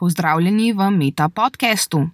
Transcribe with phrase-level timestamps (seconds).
[0.00, 2.06] Pozdravljeni v Meta podkastu.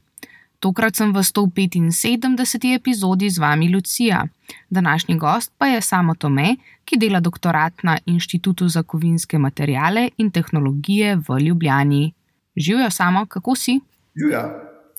[0.59, 2.75] Tokrat sem v 175.
[2.75, 4.25] epizodi z vami Lucija.
[4.71, 10.31] Današnji gost pa je Samo Tome, ki dela doktorat na Inštitutu za kovinske materijale in
[10.31, 12.15] tehnologije v Ljubljani.
[12.57, 13.79] Živijo samo, kako si?
[14.19, 14.43] Živijo,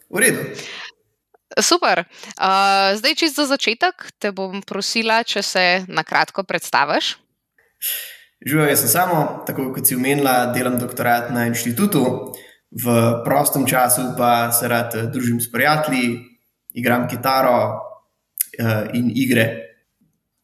[0.10, 0.40] v redu.
[1.60, 2.00] Super.
[2.00, 7.18] Uh, zdaj, čisto za začetek, te bom prosila, če se na kratko predstaviš.
[8.48, 12.32] Živijo, jaz sem samo, tako kot si omenila, delam doktorat na inštitutu
[12.72, 12.86] v
[13.24, 16.20] prostem času pa se rad eh, družim s prijatelji,
[16.74, 19.46] igram kitaro uh, in igre.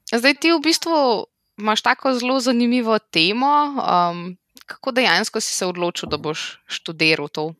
[0.10, 1.26] Zdaj ti v bistvu
[1.62, 3.78] imaš tako zelo zanimivo temo.
[3.78, 7.54] Um, kako dejansko si se odločil, da boš študiral to?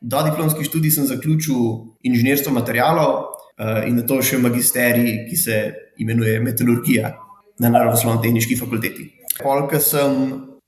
[0.00, 1.56] Do diplomskih študij sem zaključil
[2.02, 5.56] inženirstvo materijalov uh, in na to še magisterij, ki se
[5.98, 7.16] imenuje metalurgija
[7.60, 9.10] na Naravoslovno-tehnički fakulteti.
[9.42, 10.14] Polk sem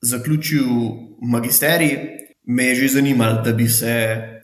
[0.03, 0.67] zaključil
[1.23, 3.95] magisterij, me je že zanimalo, da bi se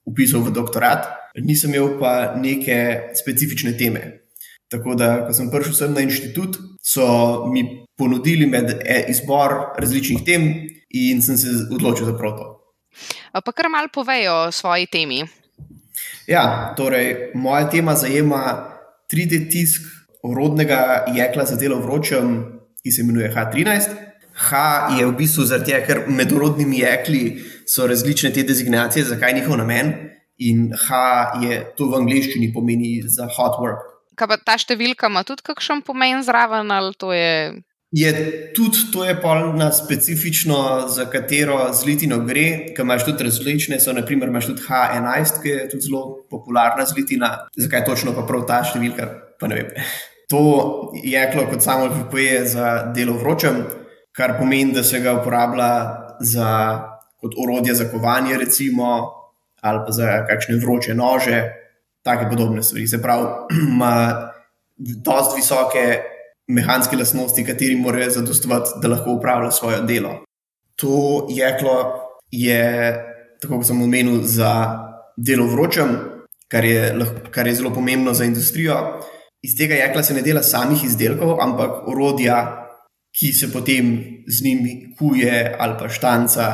[0.05, 1.07] upisal v doktorat,
[1.43, 4.25] nisem imel pa neke specifične teme.
[4.69, 7.05] Tako da, ko sem prišel sem na inštitut, so
[7.53, 7.65] mi
[7.97, 12.75] ponudili med e, izbor različnih tem, in sem se odločil za proto.
[13.33, 15.25] Pa kar malo povejo o svoji temi.
[16.27, 18.73] Ja, torej, moja tema zajema
[19.13, 19.83] 3D tisk
[20.23, 23.97] orodnega jekla za delo vročem, ki se imenuje H13.
[24.39, 24.57] H
[24.99, 27.23] je v bistvu zaradi tega, ker med rodnimi jekli
[27.69, 29.93] so različne te dezignacije, zakaj njihov namen.
[30.39, 30.97] In H
[31.43, 33.87] je to v angleščini pomeni za hot work.
[34.19, 37.59] Kaj pa ta številka ima tudi kakšen pomen zraven ali to je?
[37.91, 38.13] Je
[38.53, 43.81] tudi to je polna specifično, za katero zlitino gre, ki imaš tudi različne.
[43.81, 47.31] So, naprimer, imaš tudi H11, ki je tudi zelo popularna zlitina.
[47.57, 49.09] Zakaj točno pa prav ta številka,
[49.41, 49.75] pa ne vem.
[50.29, 53.63] To jeklo, kot samo pripoje za delo vročem,
[54.13, 55.69] kar pomeni, da se ga uporablja
[56.21, 56.49] za,
[57.21, 59.11] kot orodje za kovanje, recimo,
[59.61, 61.43] ali pa za kakšne vroče nože,
[62.03, 62.87] tako podobne stvari.
[62.89, 63.27] Se pravi,
[63.75, 64.31] ima
[64.77, 66.01] dosta visoke
[66.49, 70.25] mehanske lastnosti, kateri morajo zadostovati, da lahko upravlja svoje delo.
[70.77, 71.75] To jeklo
[72.31, 72.95] je,
[73.43, 74.53] tako kot sem omenil, za
[75.17, 75.97] delo vročem,
[76.49, 76.95] kar je,
[77.31, 78.77] kar je zelo pomembno za industrijo.
[79.43, 82.39] Iz tega jekla se ne dela samih izdelkov, ampak orodja,
[83.19, 86.45] ki se potem z njimi kuje ali pa štanca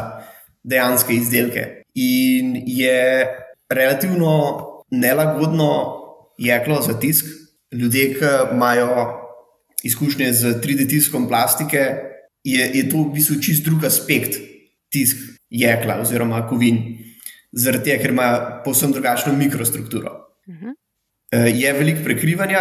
[0.64, 1.66] dejanske izdelke.
[1.94, 3.26] In je
[3.68, 4.34] relativno
[4.90, 5.70] nelagodno
[6.38, 7.26] jeklo za tisk.
[7.72, 9.20] Ljudje, ki imajo
[9.82, 11.78] izkušnje z 3D tiskom plastike,
[12.44, 14.38] je, je to v bistvu čist drug aspekt
[14.92, 15.16] tisk
[15.50, 16.78] jekla oziroma kovin,
[17.52, 18.28] zaradi tega, ker ima
[18.64, 20.12] povsem drugačno mikrostrukturo.
[20.46, 20.66] Uh mhm.
[20.66, 20.74] -huh.
[21.54, 22.60] Je veliko prekrivanja,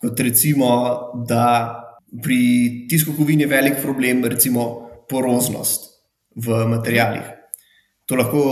[0.00, 1.74] kot recimo, da
[2.22, 2.38] pri
[2.88, 5.97] tisku kovin je velik problem, recimo poroznost
[6.38, 7.26] v materijalih.
[8.08, 8.42] To lahko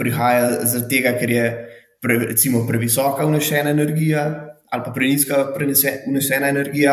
[0.00, 1.46] prihaja zaradi tega, ker je
[2.00, 5.48] pre, recimo, previsoka vnešena energija ali pa preniska
[6.06, 6.92] vnešena energija,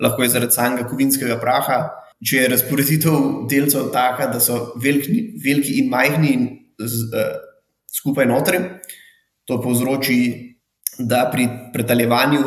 [0.00, 1.78] lahko je zaradi samega kovinskega praha.
[2.24, 3.16] Če je razporeditev
[3.50, 6.46] delcev taka, da so veliki, veliki in majhni in
[6.80, 7.34] z, uh,
[7.92, 8.62] skupaj notri,
[9.44, 10.16] to povzroči,
[10.96, 12.40] da pri pretaljevanju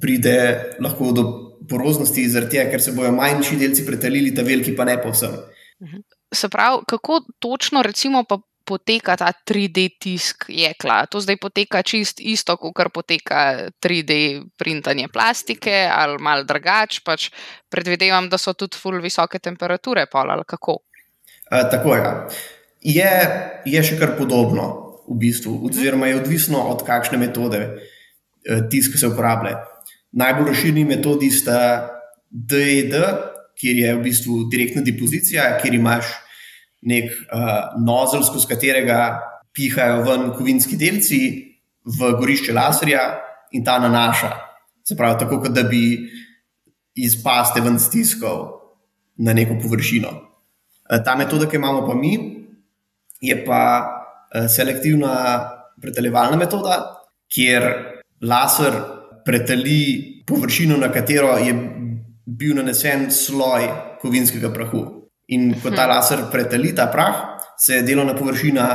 [0.00, 0.38] pride
[0.80, 1.26] lahko do
[1.68, 5.36] poroznosti, zaradi tega, ker se bodo manjši delci pretalili, ta veliki pa ne povsem.
[5.82, 5.96] Mhm.
[6.34, 8.24] Se pravi, kako točno recimo
[8.66, 11.06] poteka ta 3D tisk jekla?
[11.06, 17.00] To zdaj poteka čist isto, kot poteka 3D printanje plastike ali mal drugače.
[17.04, 17.30] Pač
[17.70, 20.78] predvidevam, da so tudi full visoke temperature, pol ali kako.
[21.50, 22.10] A, tako je.
[22.82, 23.12] je.
[23.64, 29.06] Je še kar podobno v bistvu, oziroma je odvisno od kakšne metode eh, tisk se
[29.06, 29.60] uporablja.
[30.16, 31.90] Najbolj razširjeni metodi sta
[32.30, 32.94] DED,
[33.60, 36.10] kjer je v bistvu direktna depozicija, kjer imaš
[36.86, 39.00] nek uh, nozel, skozi katerega
[39.56, 41.20] pihajo ven kovinski delci
[41.86, 43.06] v gorišče laserja
[43.56, 44.30] in ta nanaša.
[44.86, 45.96] Se pravi, tako kot da bi
[46.96, 48.46] iz paste ven stiskal
[49.16, 50.12] na neko površino.
[50.12, 52.14] Uh, ta metoda, ki imamo pa mi,
[53.24, 55.14] je pa uh, selektivna
[55.80, 56.76] preteljevalna metoda,
[57.32, 57.64] kjer
[58.22, 58.76] laser
[59.24, 61.54] pretali površino, na katero je
[62.26, 63.68] bil nanesen sloj
[64.02, 64.84] kovinskega prahu.
[65.28, 65.90] In ko ta mhm.
[65.90, 68.66] laser pretali ta prah, se je delovna površina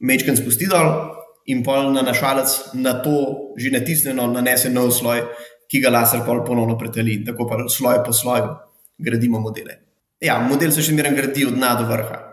[0.00, 1.14] mečken spusti dol,
[1.48, 5.24] in pol na našalec na to že natisnjeno nanese nov sloj,
[5.68, 7.24] ki ga laser pol ponovno pretali.
[7.24, 8.54] Tako pa sloj po sloju
[8.98, 9.84] gradimo modele.
[10.20, 12.24] Ja, model se še vedno gradi od dna do vrha.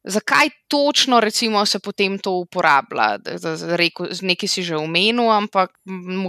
[0.00, 3.18] Zakaj točno recimo, se potem to uporablja?
[4.22, 5.76] Nekaj si že omenil, ampak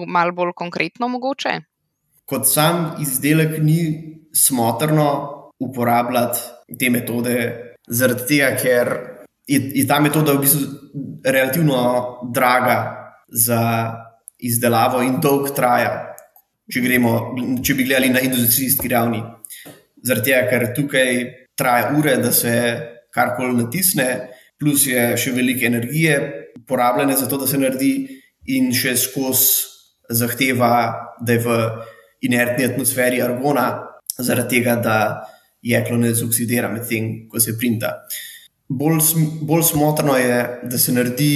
[0.07, 1.59] malo bolj konkretno mogoče.
[2.31, 3.81] Kot sam izdelek ni
[4.31, 5.07] smotrno
[5.59, 7.35] uporabljati te metode,
[7.91, 8.91] zaradi tega, ker
[9.47, 10.61] je, je ta metoda v bistvu
[11.27, 11.81] relativno
[12.33, 12.77] draga
[13.27, 13.59] za
[14.39, 15.91] izdelavo in dolg traja,
[16.71, 17.13] če, gremo,
[17.59, 19.19] če bi gledali na industrijski ravni.
[20.01, 21.21] Zaradi tega, ker tukaj
[21.59, 22.55] traja ure, da se
[23.13, 24.07] karkoli natisne,
[24.55, 26.15] plus je še veliko energije
[26.67, 27.93] porabljene za to, da se naredi,
[28.55, 29.67] in še skozi
[30.11, 30.71] zahteva,
[31.21, 31.57] da je v
[32.21, 33.67] inertni atmosferi argona,
[34.17, 34.97] zaradi tega, da
[35.61, 37.95] jeklo ne zoksidira med tem, ko se printa.
[38.69, 39.01] Bolj,
[39.41, 41.33] bolj smotrno je, da se naredi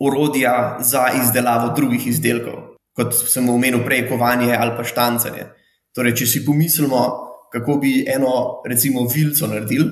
[0.00, 5.50] urodja za izdelavo drugih izdelkov, kot sem omenil prej, kovanje ali pa štancanje.
[5.94, 7.02] Torej, če si pomislimo,
[7.52, 9.90] kako bi eno, recimo, vilco naredili,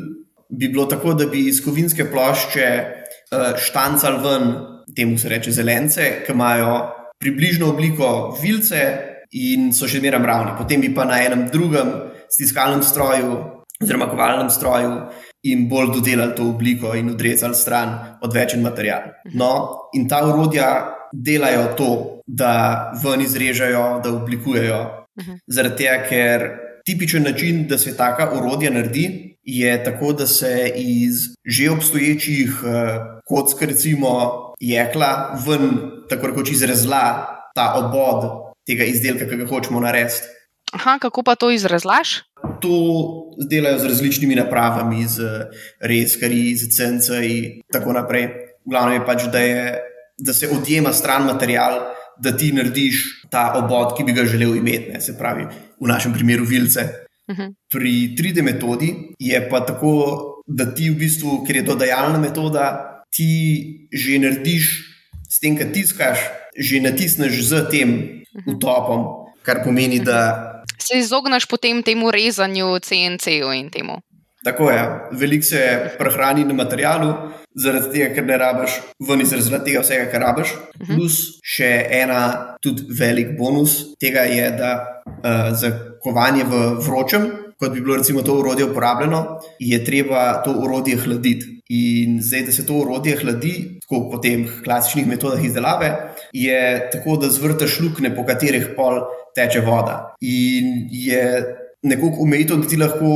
[0.50, 4.48] bi bilo tako, da bi iz kovinske plošče uh, štancali ven,
[4.96, 6.72] temu se reče zelence, ki imajo
[7.20, 10.56] približno obliko vilce in so še zmeraj ravni.
[10.58, 11.92] Potem bi pa na enem drugem
[12.30, 13.38] stiskalnem stroju,
[13.80, 14.94] oziroma kovalnem stroju,
[15.42, 19.14] in bolj dodelali to obliko in odrezali stran odvečen material.
[19.34, 21.90] No, in ta urodja delajo to,
[22.26, 24.80] da ven izrežejo, da oblikujejo.
[25.50, 26.44] Zaradi tega, ker
[26.86, 32.70] tipičen način, da se taka urodja naredi, je tako, da se iz že obstoječih uh,
[33.24, 35.70] kock, recimo jekla, ven
[36.08, 40.28] tako rekoč izrezla ta obod tega izdelka, ki ga hočemo narediti.
[40.72, 42.22] Aha, kako pa to izrezlaš?
[42.62, 42.74] To
[43.50, 45.46] delajo z različnimi napravami, z
[45.80, 48.28] reskarji, z CNC in tako naprej.
[48.64, 49.78] Glavno je pač, da, je,
[50.18, 51.80] da se odjema stran material,
[52.22, 55.00] da ti narediš ta obod, ki bi ga želel imeti, ne?
[55.00, 55.46] se pravi,
[55.80, 56.86] v našem primeru vilce.
[57.26, 57.42] Uh mhm.
[57.42, 57.54] -huh.
[57.72, 63.88] Pri 3D metodi je pa tako, da ti v bistvu, ker je dodajalna metoda, ti
[63.92, 64.86] že narediš
[65.28, 66.18] s tem, kar tiskaš,
[66.58, 68.19] že natisneš z tem.
[68.46, 69.06] Utopom,
[69.42, 70.62] kar pomeni, da.
[70.78, 74.00] Se izogneš potem temu rezanju CNC-ju in temu.
[74.44, 77.12] Tako je, veliko se prehrani na materialu,
[77.54, 78.78] zaradi tega, ker ne rabiš
[79.08, 80.54] ven iz tega vsega, kar rabiš.
[80.54, 80.96] Uh -huh.
[80.96, 85.70] Plus še ena, tudi velik bonus tega je, da uh, za
[86.02, 89.24] kovanje v vročem, kot bi bilo recimo to urodje uporabljeno,
[89.58, 91.56] je treba to urodje hladiti.
[91.70, 95.90] In zdaj, da se to urodje hladi, tako po teh klasičnih metodah izdelave,
[96.32, 98.98] je tako, da zvrtaš luknje, po katerih pol
[99.36, 100.16] teče voda.
[100.20, 101.44] In je
[101.82, 103.12] nekoliko umejito, da ti lahko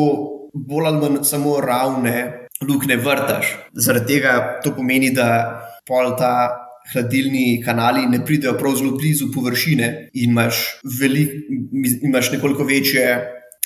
[0.55, 3.57] bolj ali manj samo ravne luknje vrtaš.
[3.73, 5.29] Zaradi tega to pomeni, da
[5.89, 6.35] pol ta
[6.93, 10.67] hladilni kanali ne pridejo prav zelo blizu površine in imaš,
[11.01, 11.33] velik,
[12.03, 13.07] imaš nekoliko večje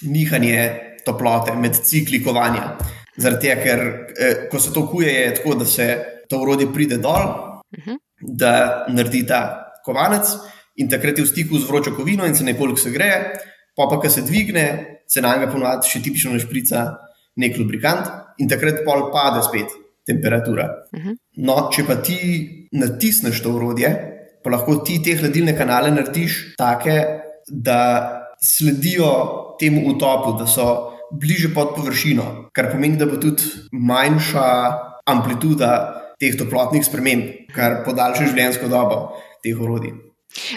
[0.02, 0.70] nihanje
[1.04, 2.76] toplote med cikli kovanja.
[3.18, 3.80] Zaradi tega, ker
[4.14, 5.88] eh, ko se to kuje, je tako, da se
[6.30, 7.98] to urodje pride dol, uh -huh.
[8.20, 10.28] da naredi ta kovanec.
[10.76, 13.10] In takrat je v stiku z vročo kovino, in se nekoliko se gre,
[13.76, 16.96] pa pa, ko se dvigne, se na njega ponovadi še tipično našprica
[17.36, 18.06] nek lubrikant,
[18.38, 19.66] in takrat pol pade spet
[20.06, 20.68] temperatura.
[20.92, 21.08] Uh mhm.
[21.08, 21.16] -huh.
[21.36, 22.18] No, če pa ti
[22.72, 23.90] natisneš to urodje,
[24.44, 27.06] pa lahko ti te hladilne kanale narediš take,
[27.50, 27.80] da
[28.42, 34.44] sledijo temu utopu, da so bliže pod površino, kar pomeni, da bo tudi manjša
[35.08, 35.70] amplituda
[36.20, 39.00] teh toplotnih sprememb, kar podaljša življenjsko dobo
[39.44, 39.94] teh urodij.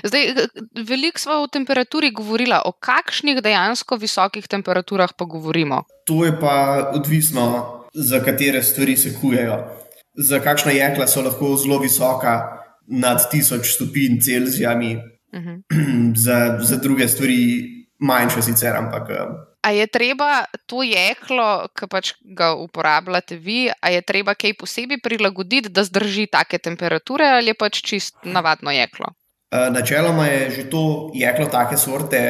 [0.03, 0.47] Zdaj,
[0.87, 5.83] veliko smo o temperaturi govorili, o kakšnih dejansko visokih temperaturah pa govorimo.
[6.05, 7.45] To je pa odvisno
[7.93, 9.61] za katere stvari se kujejo.
[10.15, 16.15] Za kakšna jekla so lahko zelo visoka, nad 1000 stopinj Celzija, uh -huh.
[16.25, 18.75] za, za druge stvari manjše, sicer.
[18.75, 19.25] Ampak, eh,
[19.61, 24.97] A je treba to jeklo, ki pač ga uporabljate vi, a je treba kaj posebej
[25.03, 29.13] prilagoditi, da zdrži take temperature, ali je pač čist navadno jeklo?
[29.53, 32.21] Eh, načeloma je že to jeklo take sorte,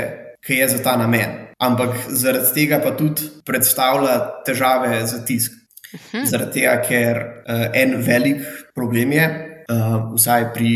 [0.43, 5.53] ki je za ta namen ampak zaradi tega pa tudi predstavlja težave za tisk.
[5.91, 6.25] Mhm.
[6.25, 8.41] Zaradi tega, ker uh, en velik
[8.75, 9.25] problem je,
[9.69, 10.73] uh, vsaj pri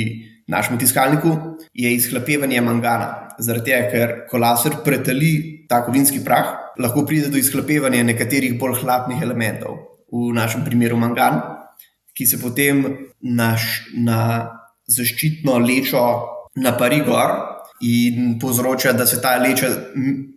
[0.48, 3.10] našem tiskalniku, je izhlapevanje mangana.
[3.40, 8.80] Zaradi tega, ker ko laser pretali ta kovinski prah, lahko pride do izhlapevanja nekaterih bolj
[8.84, 9.80] hlapnih elementov,
[10.12, 11.42] v našem primeru mangan,
[12.16, 12.86] ki se potem
[13.20, 14.20] naš, na
[14.88, 16.06] zaščitno lečo
[16.62, 17.34] napari gor
[17.82, 19.72] in povzroča, da se ta leča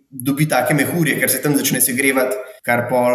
[0.09, 2.35] dobi take mehurje, ker se tam začne segrevati,
[2.65, 3.05] kar pa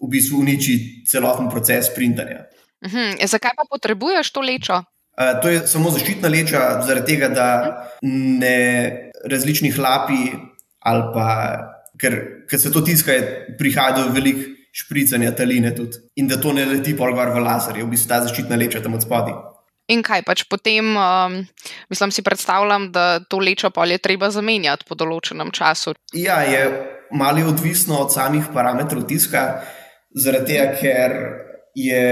[0.00, 2.48] v bistvu uniči celoten proces printanja.
[2.84, 2.98] Uh mhm.
[2.98, 3.26] -huh.
[3.26, 4.82] Zakaj pa potrebuješ to lečo?
[5.14, 7.48] To je samo zaščitna leča, zaradi tega, da
[8.02, 8.58] ne
[9.30, 10.34] različni hlapi
[10.84, 11.28] ali pa
[12.00, 12.16] ker,
[12.50, 13.14] ker se to tiska,
[13.58, 14.42] prihaja do velik
[14.74, 18.10] špricanja taline tudi in da to ne leti pol gor v laser, je v bistvu
[18.10, 19.36] ta zaščitna leča tam od spodaj.
[19.92, 21.38] In kaj pač potem, um,
[21.92, 25.92] mislim, si predstavljam, da to lečo polje treba zamenjati po določenem času.
[26.16, 26.64] Ja, je
[27.12, 29.62] malo odvisno od samih parametrov tiska,
[30.16, 31.18] zaradi tega, ker
[31.76, 32.04] je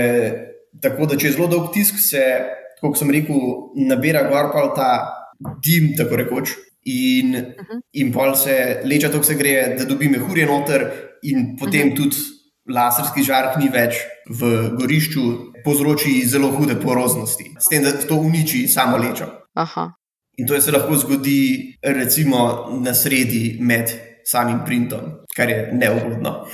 [0.81, 2.23] Tako da, če je zelo dolg tisk, se,
[2.83, 3.41] kot sem rekel,
[3.89, 4.91] nabira gor pa ta
[5.63, 6.57] dim, tako rekoč.
[6.85, 7.81] In, uh -huh.
[7.93, 10.91] in pol se leča, tako se gre, da dobi mehurje noter,
[11.23, 11.97] in potem uh -huh.
[11.97, 12.17] tudi
[12.69, 13.95] laserski žark ni več
[14.31, 15.23] v gorišču,
[15.65, 19.27] povzroči zelo hude poroznosti, s tem, da to uniči samo lečo.
[19.55, 19.93] Aha.
[20.39, 23.91] In to se lahko zgodi, recimo, na sredi med
[24.25, 25.01] samim printom,
[25.37, 26.47] kar je neugodno.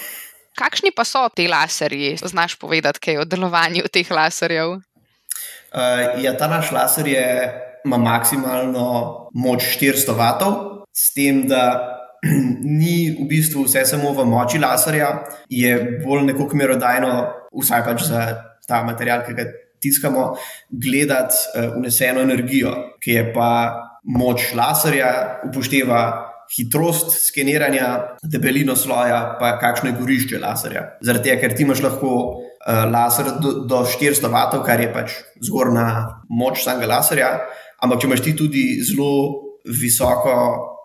[0.58, 2.16] Kakšni pa so ti laserji?
[2.18, 4.80] Znaš povedati kaj o delovanju teh laserjev?
[5.78, 7.26] Uh, ja, ta naš laser je,
[7.86, 8.86] ima maksimalno
[9.34, 10.54] moč 400 vatov,
[10.90, 11.94] s tem, da
[12.80, 15.12] ni v bistvu vse samo v moči laserja,
[15.46, 17.12] je bolj neko merodajno,
[17.54, 18.24] vsaj pač za
[18.66, 19.46] ta material, ki ga
[19.78, 20.32] tiskamo,
[20.68, 23.52] gledati uh, uneseno energijo, ki je pa
[24.02, 25.12] moč laserja,
[25.46, 26.02] upošteva
[26.56, 30.88] hitrost skeniranja, debelino sloja, pa kakšno je gorišče laserja.
[31.06, 35.14] Zaradi tega, ker ti imaš lahko uh, laser do, do 400 vatov, kar je pač
[35.40, 35.88] zgornja
[36.28, 37.30] moč samega laserja,
[37.80, 39.12] ampak če imaš ti tudi zelo
[39.64, 40.34] visoko,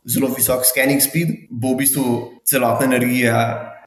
[0.08, 2.06] zelo visok scanning speed, bo v bistvu
[2.48, 3.40] celotna energija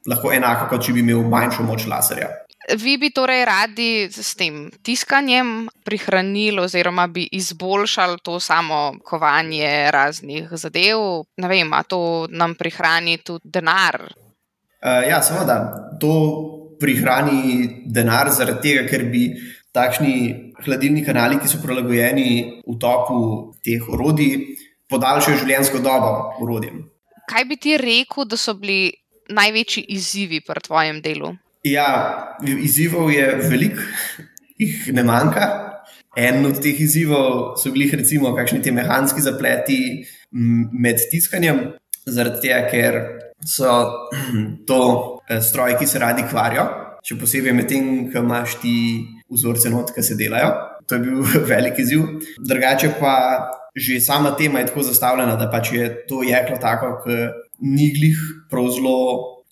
[0.07, 2.29] lahko enaka, kot če bi imel manjšo moč laserja.
[2.67, 10.51] Vi bi torej radi s tem tiskanjem prihranili, oziroma bi izboljšali to samo kovanje raznih
[10.51, 11.23] zadev.
[11.39, 14.01] Ne vem, ali to nam prihrani tudi denar?
[14.83, 15.55] Uh, ja, seveda,
[16.01, 16.11] to
[16.79, 19.29] prihrani denar zaradi tega, ker bi
[19.75, 20.13] takšni
[20.65, 22.29] hladilni kanali, ki so prilagojeni
[22.65, 23.19] v toku
[23.65, 24.37] teh orodij,
[24.89, 26.85] podaljšali življenjsko dobo urodjem.
[27.27, 28.93] Kaj bi ti rekel, da so bili
[29.27, 31.33] največji izzivi pri tvojem delu?
[31.67, 31.89] Ja,
[32.47, 33.83] izzivov je veliko,
[34.57, 35.47] jih ne manjka.
[36.17, 39.79] En od teh izzivov so bili, recimo, kakšni ti mehanski zapleti
[40.31, 41.59] med tiskanjem,
[42.07, 43.01] zaradi tega, ker
[43.45, 44.07] so
[44.69, 46.65] to stroji, ki se radi kvarijo,
[47.03, 48.73] še posebej med tem, ko imaš ti
[49.31, 50.51] vzorce not, ki se delajo.
[50.87, 52.05] To je bil velik izziv.
[52.39, 53.15] Drugače pa
[53.77, 57.17] že sama tema je tako zastavljena, da pač je to jeklo tako, ki
[57.61, 58.17] ni glih
[58.49, 58.95] prav zelo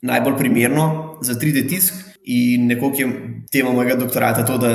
[0.01, 0.86] najbolj primerno
[1.22, 1.94] za 3D tisk.
[2.25, 3.08] In nekako je
[3.53, 4.72] tema mojega doktorata to, da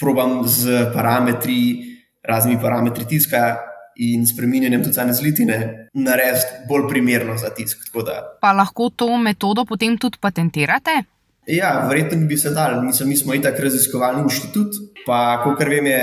[0.00, 1.84] probam z parametri,
[2.24, 7.90] raznimi parametri tiska in spremenjenjem tudi same zlitine narediti bolj primerno za tisk.
[8.40, 11.02] Pa lahko to metodo potem tudi patentirate?
[11.46, 12.82] Ja, verjetno bi se dal.
[12.82, 16.02] Mislim, mi smo itak raziskovalni inštitut, pa kolikor vem, je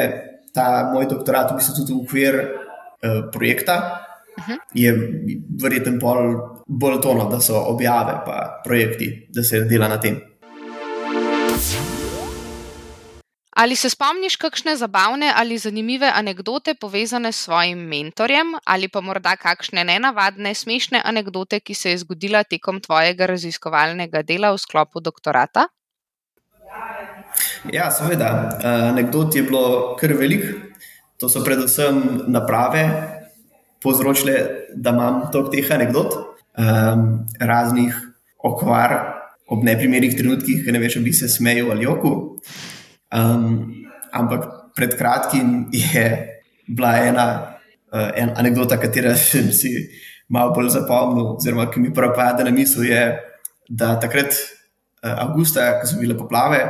[0.53, 3.77] ta moj doktorat v bistvu tudi v okvir uh, projekta.
[4.37, 4.57] Uh -huh.
[4.73, 4.91] Je
[5.61, 5.99] verjetno
[6.67, 10.30] bolj tono, da so objave pa projekti, da se dela na tem.
[13.51, 19.35] Ali se spomniš kakšne zabavne ali zanimive anekdote povezane s svojim mentorjem, ali pa morda
[19.35, 25.67] kakšne nenavadne, smešne anekdote, ki se je zgodila tekom tvojega raziskovalnega dela v sklopu doktorata?
[27.73, 28.59] Ja, seveda.
[28.93, 30.71] Anekdot je bilo kar veliko.
[31.19, 32.87] To so predvsem naprave,
[33.83, 34.35] povzročile,
[34.73, 36.15] da imam toliko teh anekdot,
[36.57, 37.03] um,
[37.39, 37.97] raznih
[38.37, 38.95] okvar
[39.51, 42.39] ob neprimernih trenutkih, ki ne veš, bi se smejal ali oko.
[43.11, 46.05] Um, ampak pred kratkim je
[46.67, 47.25] bila ena,
[47.91, 49.73] uh, ena anekdota, katero sem si
[50.31, 53.01] malo bolj zapomnil, oziroma ki mi prvo pade na misel, je,
[53.67, 54.31] da takrat,
[55.03, 56.63] uh, avgusta, ko so bile poplave,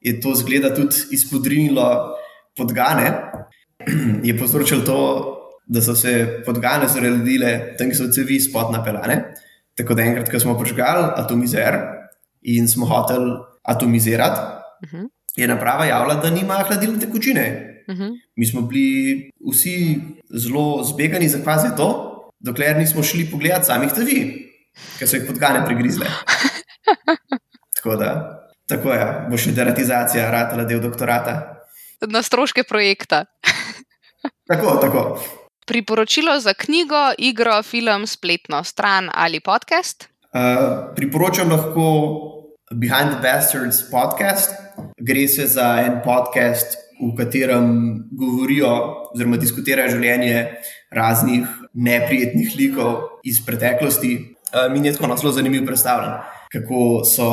[0.00, 2.16] je to zgleda tudi izpodrinilo
[2.56, 3.12] podgane.
[4.28, 4.96] Je povzročilo to,
[5.64, 9.16] da so se podgane zredile, tam so cevi spod napeljane.
[9.76, 11.78] Tako da enkrat, ko smo požgali atomizer
[12.42, 15.04] in smo hoteli atomizirati, uh mhm.
[15.04, 15.08] -huh.
[15.36, 17.46] Je naprava javila, da nima hladilne tekočine.
[17.88, 18.02] Uh mhm.
[18.02, 18.18] -huh.
[18.36, 21.88] Mi smo bili vsi zelo zbegani za kvazi to,
[22.38, 24.50] dokler nismo šli pogledat samih cevi,
[24.98, 26.06] ker so jih podgane prigrizle.
[27.76, 31.56] tako da, tako je, bo še deratizacija, ratela del doktorata.
[32.06, 33.24] Na stroške projekta.
[34.50, 35.20] tako, tako
[35.70, 40.08] priporočilo za knjigo, igro, film, spletno stran ali podcast?
[40.32, 41.84] Uh, priporočam lahko
[42.74, 44.50] Behind the Bastards podcast.
[45.00, 47.68] Gre se za en podcast, v katerem
[48.12, 48.68] govorijo
[49.14, 50.42] oziroma diskutirajo življenje
[50.92, 54.12] raznih neprijetnih likov iz preteklosti.
[54.50, 57.28] Uh, mi je tako zelo zanimivo predstavljati, kako so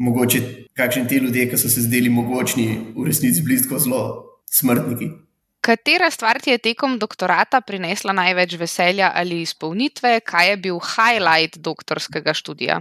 [0.00, 0.40] mogoče,
[0.74, 4.02] kakšni ti ljudje, ki so se zdeli mogočni, v resnici blizu zelo
[4.50, 5.12] smrtniki.
[5.62, 11.60] Katera stvar ti je tekom doktorata prinesla največ veselja ali izpolnitve, kaj je bil highlight
[11.62, 12.80] doktorskega študija?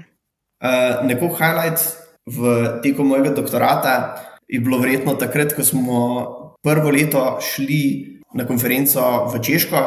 [0.62, 1.84] Uh, neko highlight
[2.26, 3.94] v teku mojega doktorata
[4.52, 6.00] je bilo verjetno takrat, ko smo
[6.64, 9.82] prvo leto šli na konferenco v Češko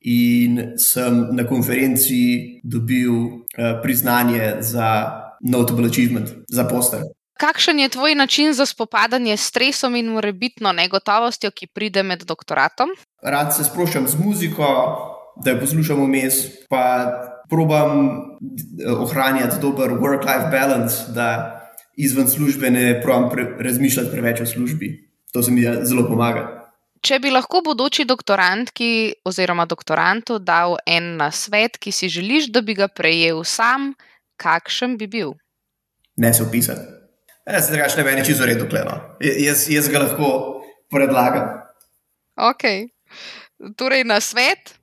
[0.00, 7.00] in sem na konferenci dobil uh, priznanje za Notable Achievement, za poster.
[7.38, 12.92] Kakšen je tvoj način za spopadanje s stresom in morebitno negotovostjo, ki pride med doktoratom?
[13.22, 14.68] Rad se sproščam z muziko,
[15.42, 16.38] da jo poslušam vmes,
[16.70, 16.84] pa
[17.50, 21.61] probam eh, ohranjati dober work-life balance, da
[21.96, 25.08] izven službe ne pravim pre, razmišljati preveč o službi.
[25.32, 26.62] To se mi zelo pomaga.
[27.02, 32.76] Če bi lahko bodoči doktorantki oziroma doktorantu dal en nasvet, ki si želiš, da bi
[32.78, 33.90] ga prejel sam,
[34.38, 35.32] kakšen bi bil?
[36.16, 36.86] Ne se opisati.
[37.46, 38.94] Jaz se drugače ne meni čisto redo, kleno.
[39.20, 40.28] Jaz, jaz ga lahko
[40.90, 41.48] predlagam.
[42.38, 42.62] Ok.
[43.76, 44.76] Torej, na svet?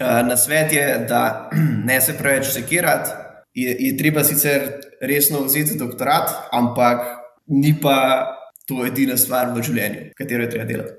[0.00, 1.50] Uh, na svet je, da
[1.88, 3.10] ne se preveč sekirati.
[3.54, 4.66] Je, je treba sicer
[5.00, 7.04] resno vzeti doktorat, ampak
[7.46, 8.26] ni pa
[8.66, 10.92] to edina stvar v življenju, katero je treba delati.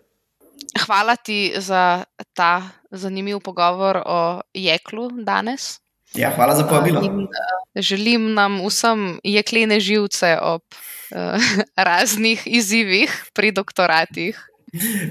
[0.77, 2.05] Hvala ti za
[2.37, 2.61] ta
[2.91, 5.79] zanimiv pogovor o jeklu danes.
[6.15, 7.01] Ja, hvala za povabilo.
[7.03, 7.31] In, uh,
[7.75, 11.49] želim nam vsem jeklene živce ob uh,
[11.89, 14.39] raznih izzivih pri doktoratih.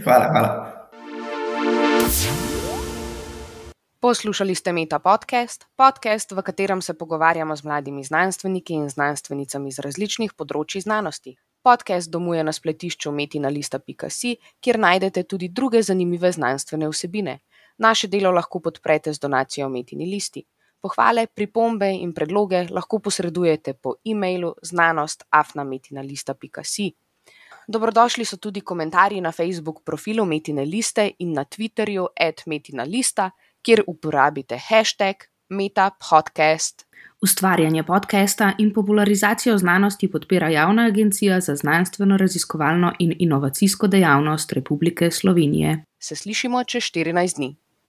[0.04, 0.50] Hvala, hvala.
[4.06, 9.78] Poslušali ste Meta podcast, podcast, v katerem se pogovarjamo z mladimi znanstveniki in znanstvenicami iz
[9.82, 11.36] različnih področji znanosti.
[11.66, 17.38] Podcast domuje na spletišču metina.si, kjer najdete tudi druge zanimive znanstvene vsebine.
[17.82, 20.46] Naše delo lahko podprete z donacijo Metini listi.
[20.80, 26.94] Pohvale, pripombe in predloge lahko posredujete po e-mailu znanost.afnametina.si.
[27.66, 32.06] Dobrodošli so tudi komentarji na Facebook profilu Metine liste in na Twitterju
[32.46, 33.30] @metina.lista,
[33.66, 35.16] kjer uporabite hashtag
[35.48, 36.86] MetaPodcast.
[37.22, 45.10] Ustvarjanje podcasta in popularizacijo znanosti podpira Javna agencija za znanstveno raziskovalno in inovacijsko dejavnost Republike
[45.10, 45.84] Slovenije.
[46.02, 47.56] Se slišimo čez 14 dni.